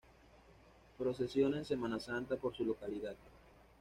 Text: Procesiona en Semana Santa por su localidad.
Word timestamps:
Procesiona 0.97 1.59
en 1.59 1.63
Semana 1.65 1.99
Santa 1.99 2.35
por 2.35 2.55
su 2.57 2.65
localidad. 2.65 3.13